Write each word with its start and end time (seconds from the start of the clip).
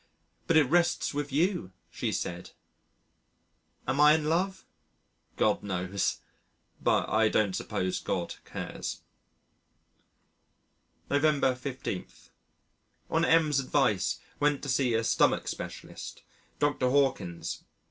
but 0.47 0.57
it 0.57 0.63
rests 0.67 1.13
with 1.13 1.31
you," 1.31 1.73
she 1.91 2.11
said. 2.11 2.49
Am 3.87 3.99
I 4.01 4.15
in 4.15 4.25
love? 4.25 4.65
God 5.37 5.61
knows 5.61 6.21
but 6.81 7.07
I 7.07 7.29
don't 7.29 7.53
suppose 7.55 7.99
God 7.99 8.33
cares. 8.43 9.01
November 11.07 11.53
15. 11.53 12.07
On 13.11 13.23
M 13.23 13.53
's 13.53 13.59
advice 13.59 14.19
went 14.39 14.63
to 14.63 14.69
see 14.69 14.95
a 14.95 15.03
stomach 15.03 15.47
specialist 15.47 16.23
Dr. 16.57 16.89
Hawkins. 16.89 17.63